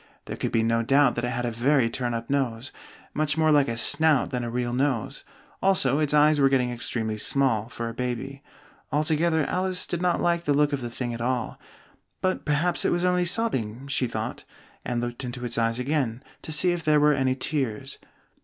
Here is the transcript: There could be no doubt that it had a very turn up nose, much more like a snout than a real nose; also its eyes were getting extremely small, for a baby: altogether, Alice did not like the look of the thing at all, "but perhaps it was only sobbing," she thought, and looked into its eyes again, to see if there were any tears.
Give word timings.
There 0.25 0.35
could 0.35 0.51
be 0.51 0.63
no 0.63 0.81
doubt 0.81 1.13
that 1.13 1.23
it 1.23 1.27
had 1.29 1.45
a 1.45 1.51
very 1.51 1.87
turn 1.87 2.15
up 2.15 2.27
nose, 2.27 2.71
much 3.13 3.37
more 3.37 3.51
like 3.51 3.67
a 3.67 3.77
snout 3.77 4.31
than 4.31 4.43
a 4.43 4.49
real 4.49 4.73
nose; 4.73 5.23
also 5.61 5.99
its 5.99 6.11
eyes 6.11 6.39
were 6.39 6.49
getting 6.49 6.71
extremely 6.71 7.17
small, 7.19 7.69
for 7.69 7.87
a 7.87 7.93
baby: 7.93 8.41
altogether, 8.91 9.45
Alice 9.45 9.85
did 9.85 10.01
not 10.01 10.19
like 10.19 10.45
the 10.45 10.55
look 10.55 10.73
of 10.73 10.81
the 10.81 10.89
thing 10.89 11.13
at 11.13 11.21
all, 11.21 11.59
"but 12.19 12.45
perhaps 12.45 12.83
it 12.83 12.91
was 12.91 13.05
only 13.05 13.25
sobbing," 13.25 13.85
she 13.87 14.07
thought, 14.07 14.43
and 14.83 15.01
looked 15.01 15.23
into 15.23 15.45
its 15.45 15.59
eyes 15.59 15.77
again, 15.77 16.23
to 16.41 16.51
see 16.51 16.71
if 16.71 16.83
there 16.83 16.99
were 16.99 17.13
any 17.13 17.35
tears. 17.35 17.99